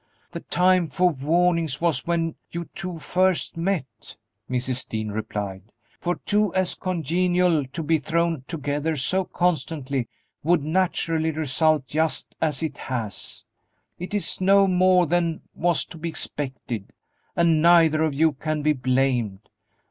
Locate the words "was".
1.79-2.07, 15.53-15.85